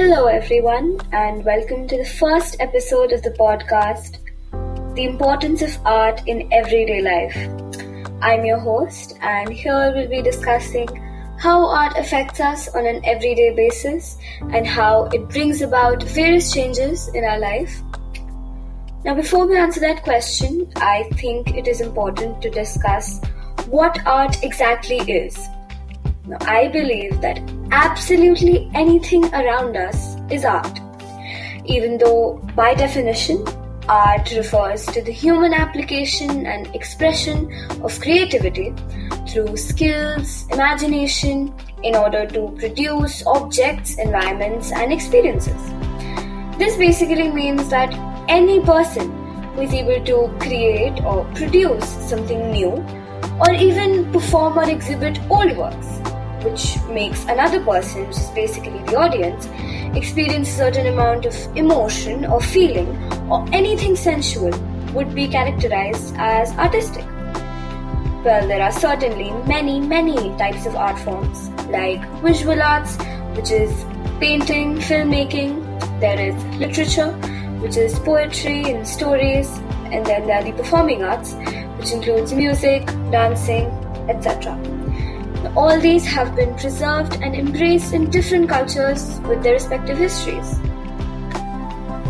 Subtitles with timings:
[0.00, 4.16] Hello, everyone, and welcome to the first episode of the podcast,
[4.94, 7.36] The Importance of Art in Everyday Life.
[8.22, 10.88] I'm your host, and here we'll be discussing
[11.38, 14.16] how art affects us on an everyday basis
[14.54, 17.82] and how it brings about various changes in our life.
[19.04, 23.20] Now, before we answer that question, I think it is important to discuss
[23.66, 25.38] what art exactly is.
[26.30, 27.40] Now, I believe that
[27.72, 30.78] absolutely anything around us is art,
[31.64, 33.44] even though, by definition,
[33.88, 37.50] art refers to the human application and expression
[37.82, 38.72] of creativity
[39.28, 45.60] through skills, imagination, in order to produce objects, environments, and experiences.
[46.58, 47.92] This basically means that
[48.28, 49.10] any person
[49.54, 52.86] who is able to create or produce something new,
[53.40, 56.00] or even perform or exhibit old works,
[56.44, 59.46] which makes another person, which is basically the audience,
[59.96, 62.88] experience a certain amount of emotion or feeling
[63.30, 64.52] or anything sensual
[64.94, 67.04] would be characterized as artistic.
[68.24, 72.96] Well, there are certainly many, many types of art forms like visual arts,
[73.36, 73.84] which is
[74.18, 75.70] painting, filmmaking,
[76.00, 77.12] there is literature,
[77.60, 79.48] which is poetry and stories,
[79.92, 81.34] and then there are the performing arts,
[81.78, 83.66] which includes music, dancing,
[84.08, 84.79] etc.
[85.56, 90.60] All these have been preserved and embraced in different cultures with their respective histories.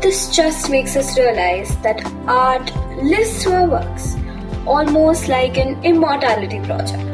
[0.00, 4.16] This just makes us realize that art lives through our works,
[4.66, 7.04] almost like an immortality project.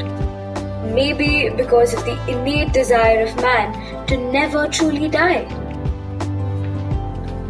[0.85, 5.49] Maybe because of the innate desire of man to never truly die.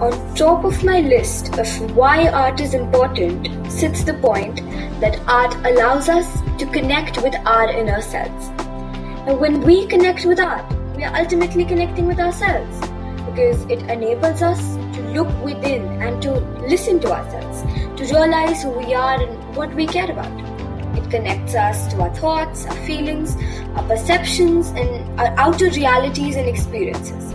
[0.00, 4.56] On top of my list of why art is important sits the point
[5.00, 8.48] that art allows us to connect with our inner selves.
[9.28, 10.65] And when we connect with art,
[10.97, 12.81] we are ultimately connecting with ourselves
[13.25, 17.62] because it enables us to look within and to listen to ourselves,
[17.97, 20.33] to realize who we are and what we care about.
[20.99, 23.37] It connects us to our thoughts, our feelings,
[23.77, 27.33] our perceptions, and our outer realities and experiences.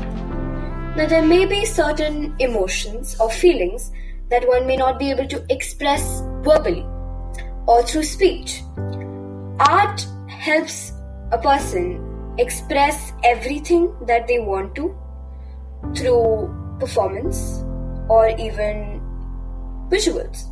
[1.00, 3.90] Now, there may be certain emotions or feelings
[4.30, 6.86] that one may not be able to express verbally
[7.68, 8.62] or through speech.
[9.62, 10.92] Art helps
[11.32, 14.94] a person express everything that they want to
[15.96, 17.64] through performance
[18.10, 19.00] or even
[19.88, 20.52] visuals.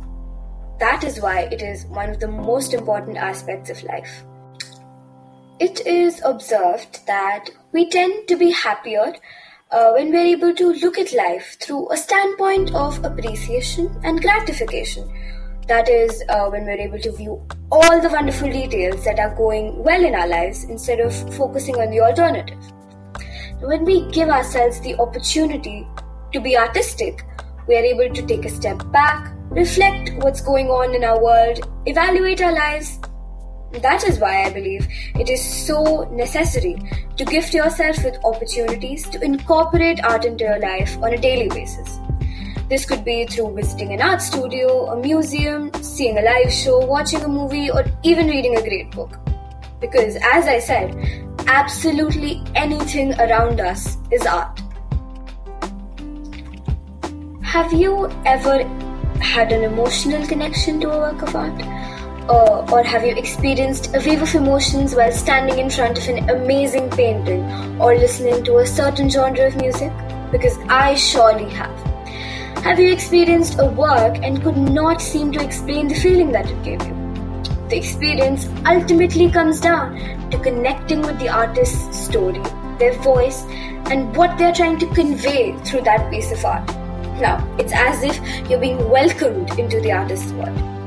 [0.80, 4.24] That is why it is one of the most important aspects of life.
[5.60, 9.12] It is observed that we tend to be happier
[9.92, 15.06] when we're able to look at life through a standpoint of appreciation and gratification.
[15.66, 19.82] That is, uh, when we're able to view all the wonderful details that are going
[19.82, 22.58] well in our lives instead of focusing on the alternative.
[23.60, 25.86] When we give ourselves the opportunity
[26.32, 27.26] to be artistic,
[27.66, 31.68] we are able to take a step back, reflect what's going on in our world,
[31.84, 32.98] evaluate our lives.
[33.72, 36.76] That is why I believe it is so necessary
[37.16, 41.98] to gift yourself with opportunities to incorporate art into your life on a daily basis.
[42.68, 47.22] This could be through visiting an art studio, a museum, seeing a live show, watching
[47.22, 49.18] a movie, or even reading a great book.
[49.80, 50.94] Because, as I said,
[51.46, 54.60] absolutely anything around us is art.
[57.42, 58.64] Have you ever
[59.20, 61.77] had an emotional connection to a work of art?
[62.28, 66.28] Uh, or have you experienced a wave of emotions while standing in front of an
[66.28, 67.42] amazing painting
[67.80, 69.90] or listening to a certain genre of music?
[70.30, 71.74] Because I surely have.
[72.64, 76.62] Have you experienced a work and could not seem to explain the feeling that it
[76.62, 76.94] gave you?
[77.70, 79.96] The experience ultimately comes down
[80.30, 82.42] to connecting with the artist's story,
[82.78, 83.44] their voice,
[83.90, 86.66] and what they're trying to convey through that piece of art.
[87.22, 90.77] Now, it's as if you're being welcomed into the artist's world.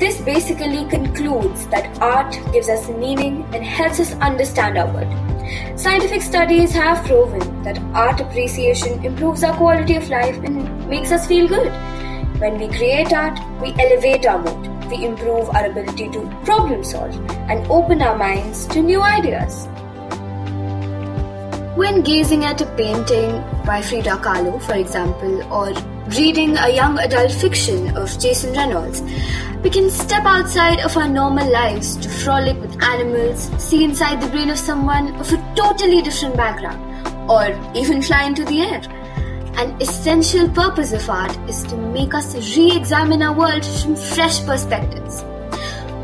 [0.00, 5.78] This basically concludes that art gives us meaning and helps us understand our world.
[5.78, 11.26] Scientific studies have proven that art appreciation improves our quality of life and makes us
[11.26, 11.70] feel good.
[12.40, 17.14] When we create art, we elevate our mood, we improve our ability to problem solve,
[17.50, 19.68] and open our minds to new ideas.
[21.76, 25.74] When gazing at a painting by Frida Kahlo, for example, or
[26.18, 29.02] reading a young adult fiction of Jason Reynolds,
[29.62, 34.28] we can step outside of our normal lives to frolic with animals, see inside the
[34.28, 36.80] brain of someone of a totally different background,
[37.30, 37.44] or
[37.76, 38.80] even fly into the air.
[39.58, 44.42] An essential purpose of art is to make us re examine our world from fresh
[44.46, 45.22] perspectives.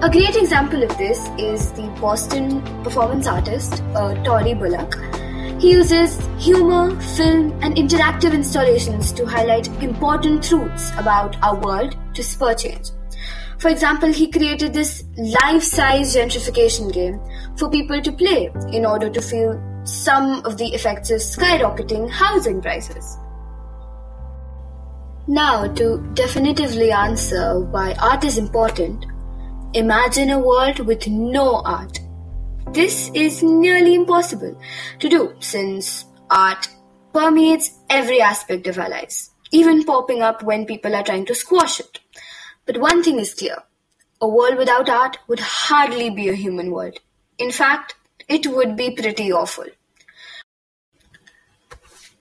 [0.03, 4.97] A great example of this is the Boston performance artist uh, Tory Bullock.
[5.59, 12.23] He uses humor, film, and interactive installations to highlight important truths about our world to
[12.23, 12.91] spur change.
[13.59, 17.21] For example, he created this life size gentrification game
[17.57, 22.61] for people to play in order to feel some of the effects of skyrocketing housing
[22.61, 23.17] prices.
[25.29, 29.07] Now, to definitively answer why art is important,
[29.73, 31.99] imagine a world with no art.
[32.73, 34.61] This is nearly impossible
[34.99, 36.69] to do since art
[37.13, 41.81] permeates every aspect of our lives, even popping up when people are trying to squash
[41.81, 42.01] it.
[42.67, 43.59] But one thing is clear
[44.21, 46.99] a world without art would hardly be a human world.
[47.39, 47.95] In fact,
[48.29, 49.67] it would be pretty awful.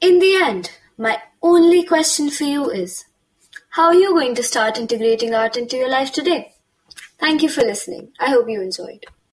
[0.01, 3.05] In the end, my only question for you is
[3.69, 6.53] how are you going to start integrating art into your life today?
[7.17, 8.11] Thank you for listening.
[8.19, 9.05] I hope you enjoyed.